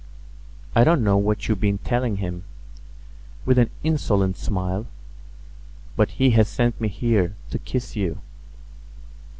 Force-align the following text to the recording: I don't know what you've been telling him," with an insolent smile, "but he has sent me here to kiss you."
I 0.75 0.83
don't 0.83 1.03
know 1.03 1.15
what 1.15 1.47
you've 1.47 1.59
been 1.59 1.77
telling 1.77 2.17
him," 2.17 2.43
with 3.45 3.59
an 3.59 3.69
insolent 3.83 4.35
smile, 4.35 4.87
"but 5.95 6.09
he 6.17 6.31
has 6.31 6.47
sent 6.47 6.81
me 6.81 6.87
here 6.87 7.35
to 7.51 7.59
kiss 7.59 7.95
you." 7.95 8.19